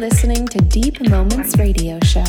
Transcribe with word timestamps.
listening 0.00 0.48
to 0.48 0.58
Deep 0.62 0.98
Moments 1.10 1.58
Radio 1.58 2.00
Show. 2.00 2.24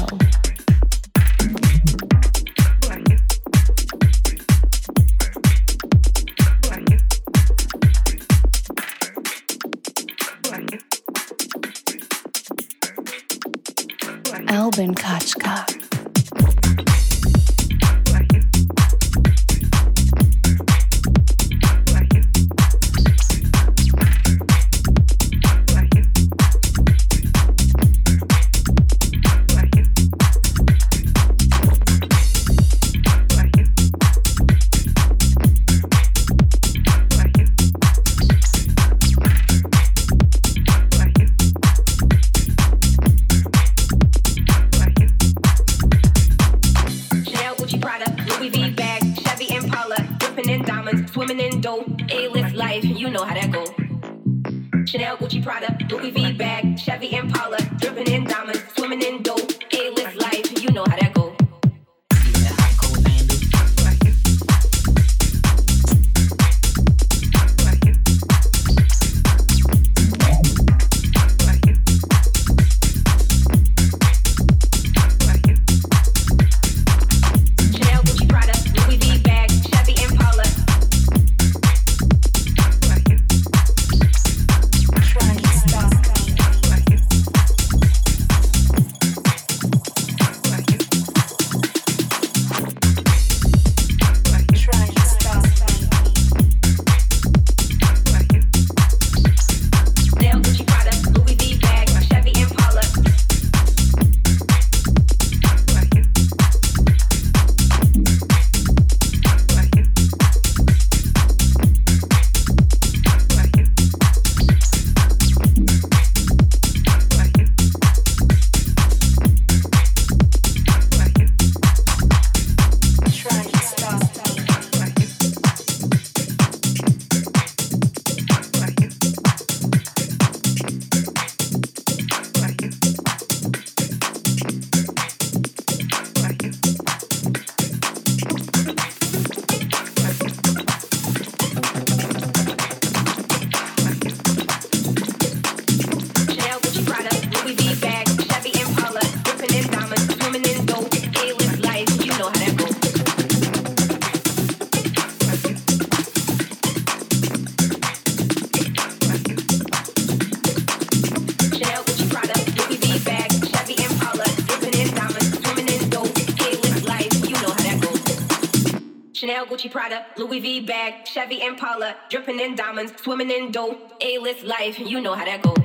Albin 170.32 170.66
Kochka. 170.66 171.06
Chevy 171.06 171.42
Impala, 171.42 171.96
dripping 172.10 172.40
in 172.40 172.56
diamonds, 172.56 172.94
swimming 173.02 173.32
in 173.32 173.52
dough. 173.52 173.78
A-list 174.00 174.44
life, 174.44 174.80
you 174.80 175.02
know 175.02 175.14
how 175.14 175.26
that 175.26 175.42
goes. 175.42 175.61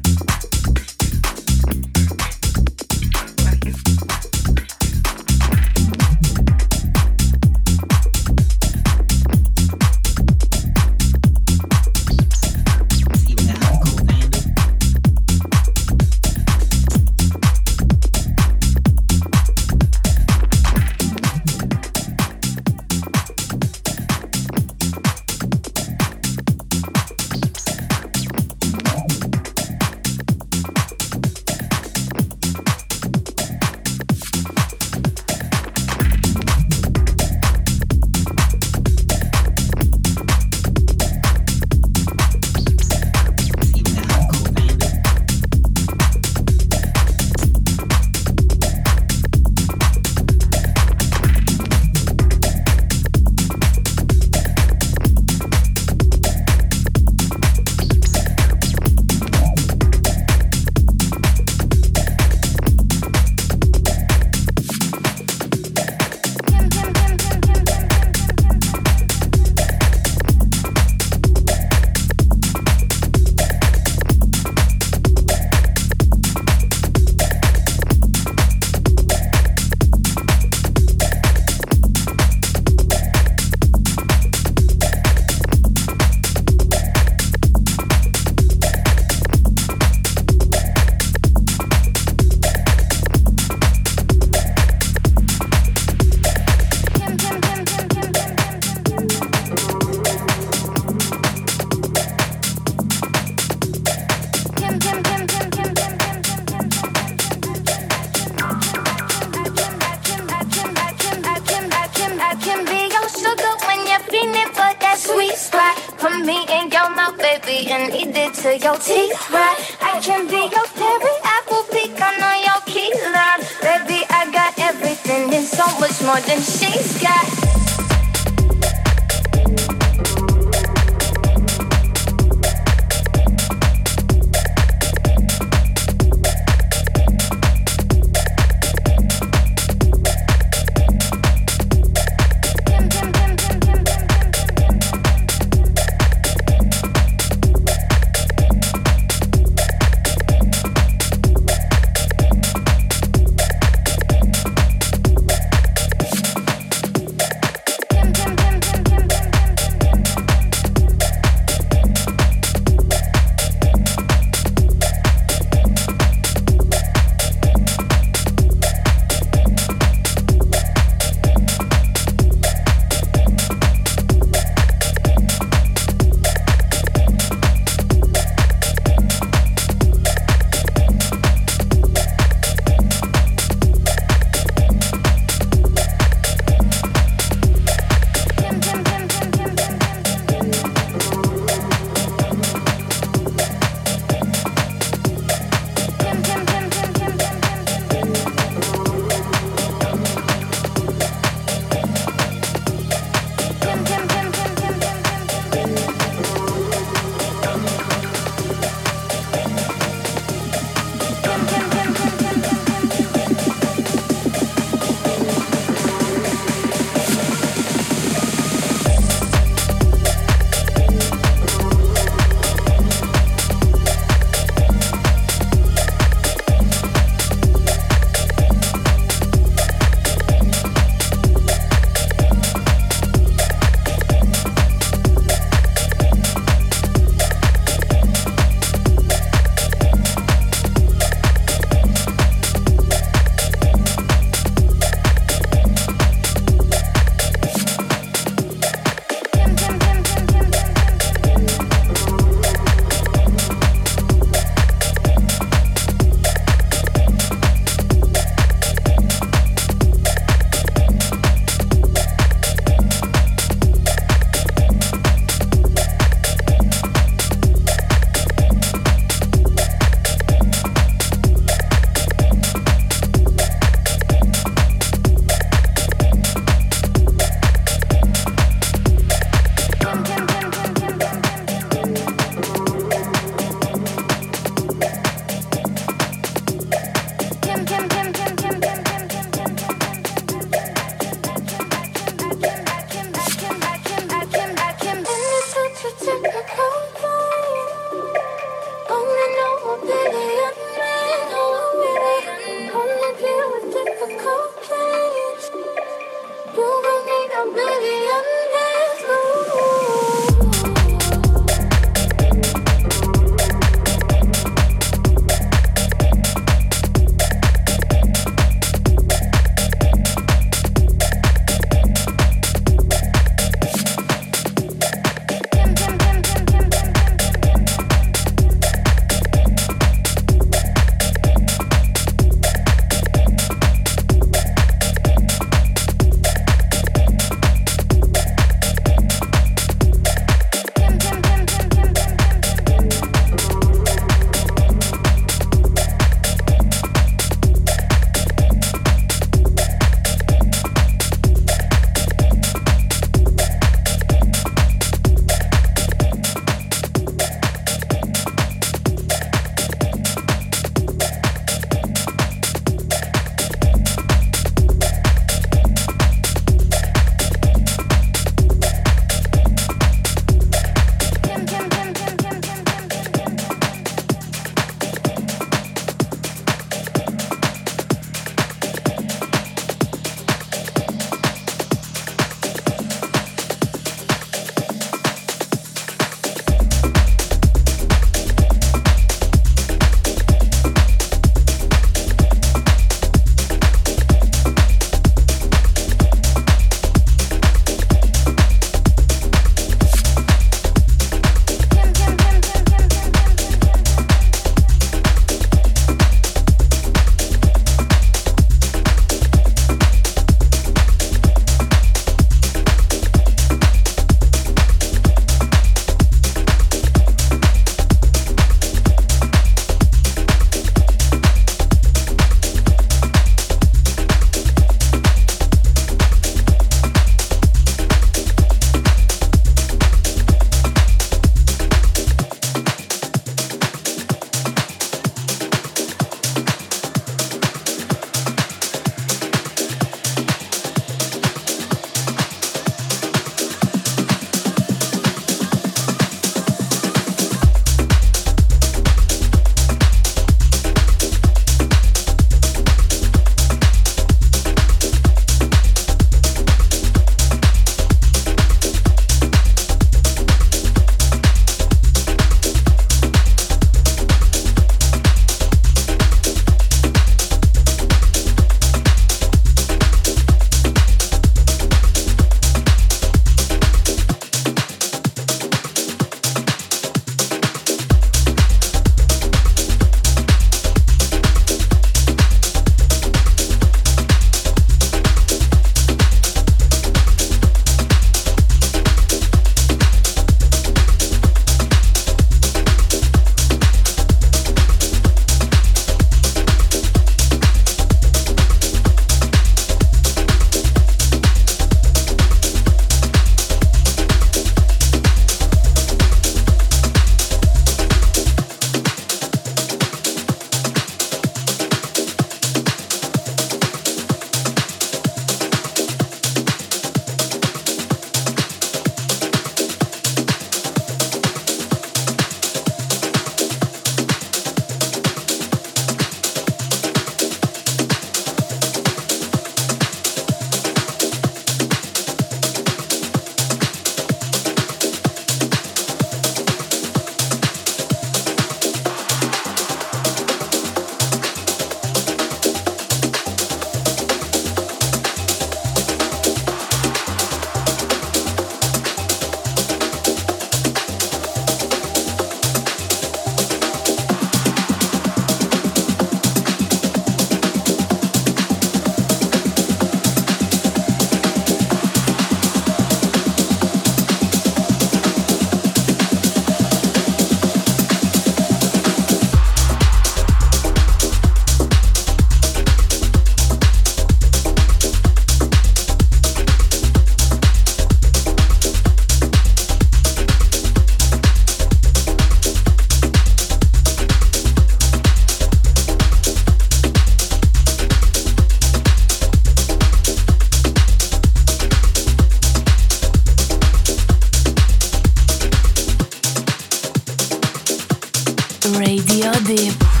Radio 598.69 599.31
Deep. 599.43 600.00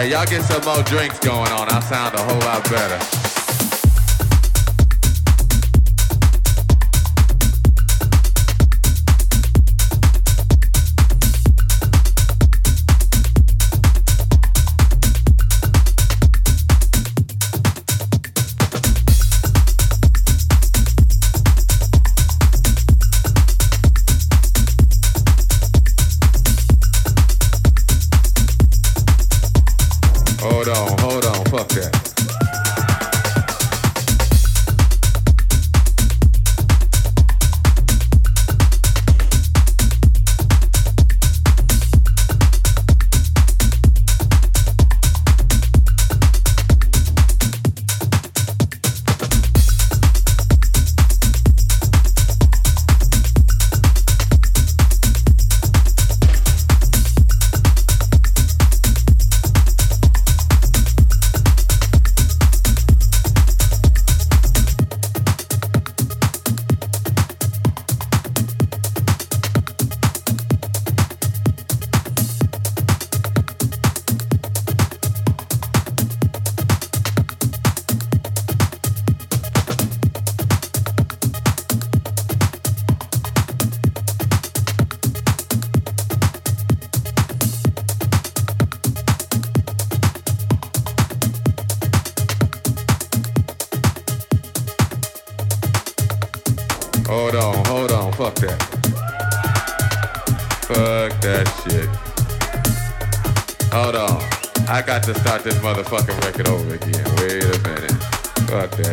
Hey, 0.00 0.12
y'all 0.12 0.24
get 0.24 0.42
some 0.44 0.64
more 0.64 0.82
drinks 0.84 1.18
going 1.18 1.52
on. 1.52 1.68
I 1.68 1.78
sound 1.80 2.14
a 2.14 2.22
whole 2.22 2.40
lot 2.40 2.64
better. 2.70 3.29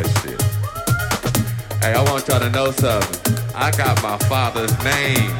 That 0.02 0.22
shit. 0.22 0.40
Hey, 1.82 1.94
I 1.94 2.02
want 2.10 2.28
y'all 2.28 2.40
to 2.40 2.50
know 2.50 2.70
something. 2.70 3.34
I 3.54 3.70
got 3.72 4.02
my 4.02 4.16
father's 4.28 4.72
name 4.84 5.30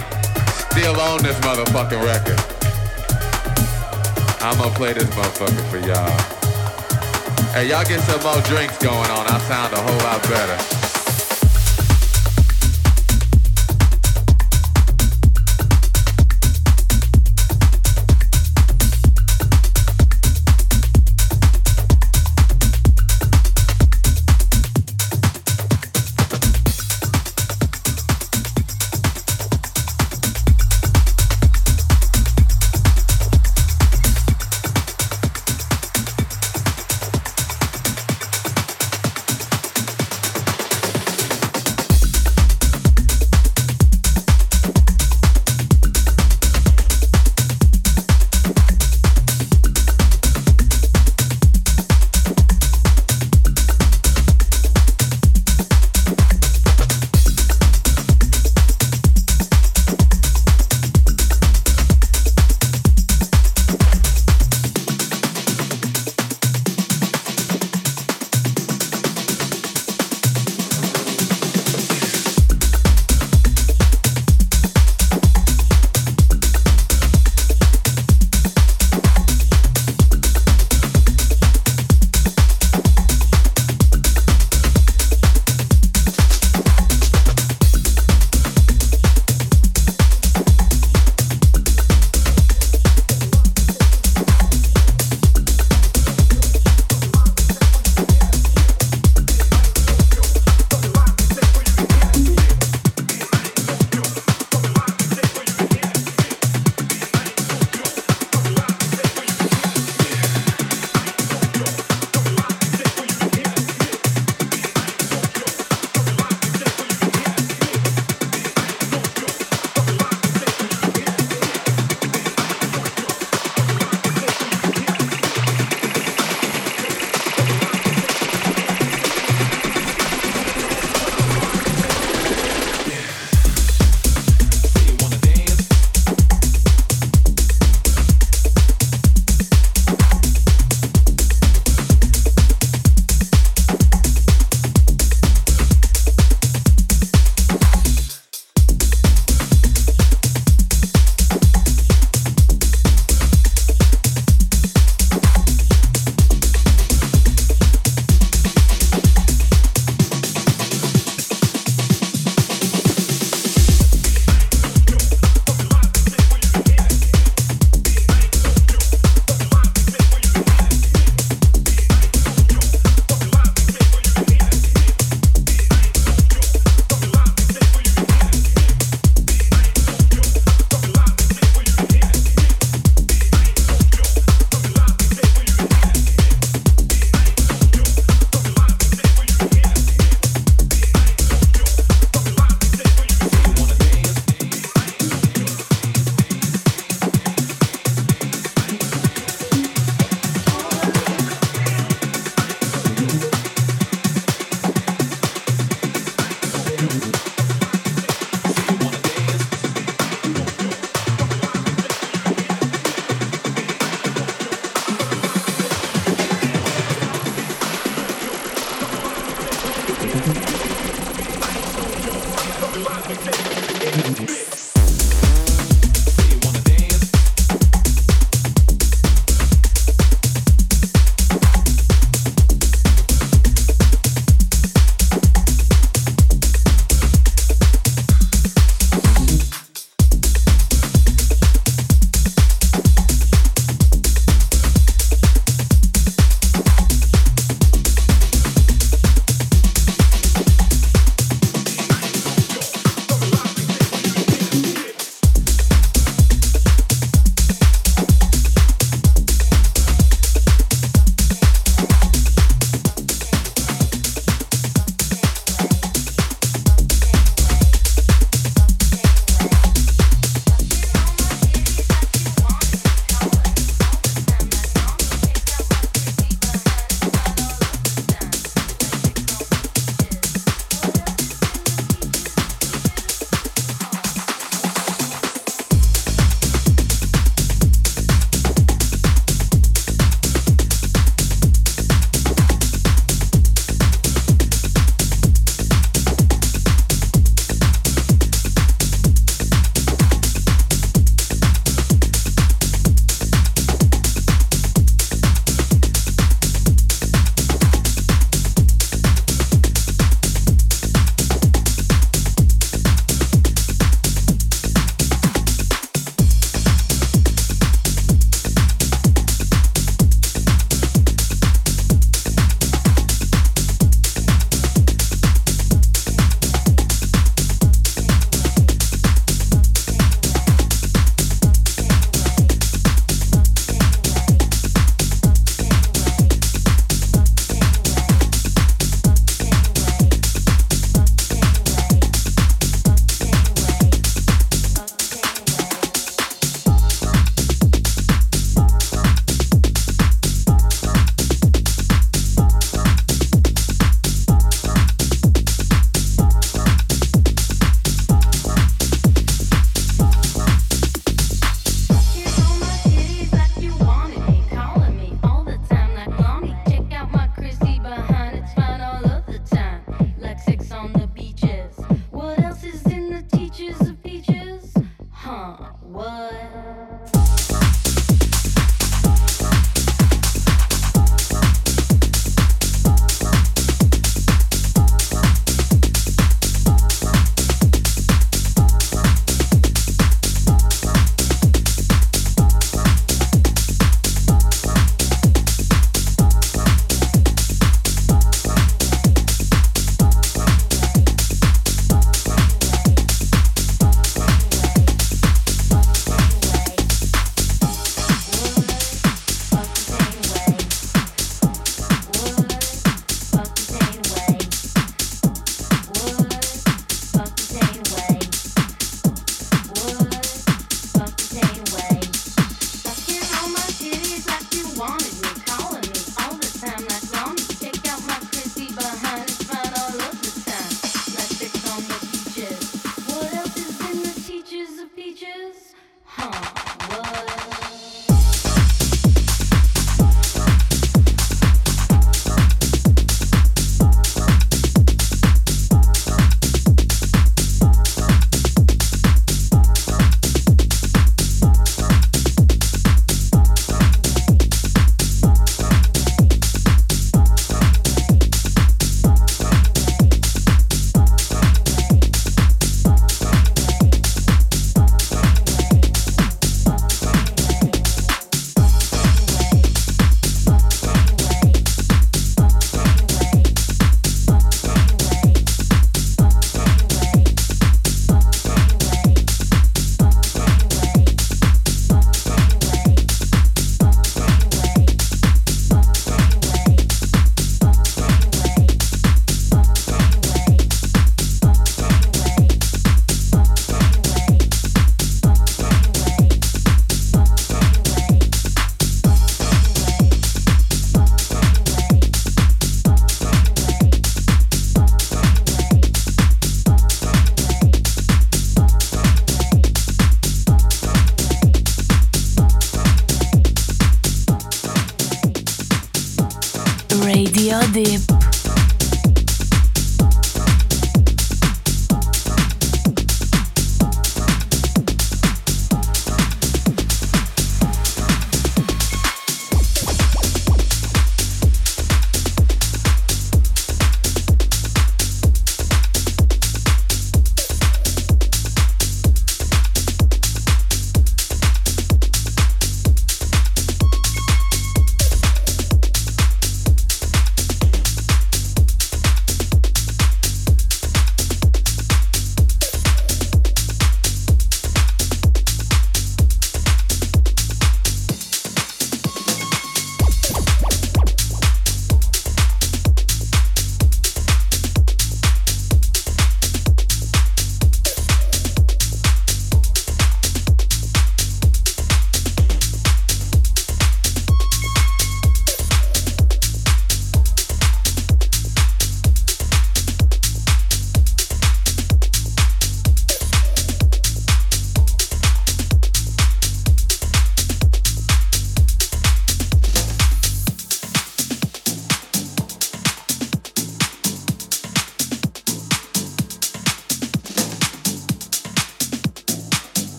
still 0.70 0.98
on 1.00 1.22
this 1.22 1.38
motherfucking 1.40 2.02
record. 2.02 2.38
I'ma 4.42 4.74
play 4.74 4.92
this 4.92 5.08
motherfucker 5.14 5.64
for 5.70 5.78
y'all. 5.78 6.18
Hey, 7.52 7.68
y'all 7.68 7.84
get 7.84 8.00
some 8.00 8.22
more 8.22 8.42
drinks 8.42 8.78
going 8.78 9.10
on. 9.10 9.26
I 9.26 9.38
sound 9.46 9.72
a 9.74 9.80
whole 9.80 9.98
lot 9.98 10.22
better. 10.22 10.77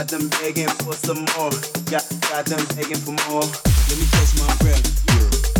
Got 0.00 0.08
them 0.08 0.30
begging 0.30 0.66
for 0.66 0.94
some 0.94 1.26
more. 1.36 1.50
Got, 1.90 2.08
got 2.30 2.46
them 2.46 2.64
begging 2.74 2.96
for 2.96 3.10
more. 3.28 3.42
Let 3.42 3.98
me 3.98 4.06
catch 4.10 4.38
my 4.38 4.56
breath. 4.56 5.54
Yeah. 5.54 5.59